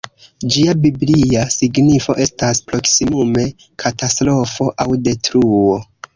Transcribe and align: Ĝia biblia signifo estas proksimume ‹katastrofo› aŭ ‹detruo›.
Ĝia 0.53 0.71
biblia 0.85 1.43
signifo 1.55 2.15
estas 2.25 2.63
proksimume 2.73 3.45
‹katastrofo› 3.85 4.73
aŭ 4.87 4.91
‹detruo›. 5.07 5.81